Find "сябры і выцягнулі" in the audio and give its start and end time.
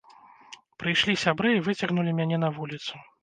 1.25-2.17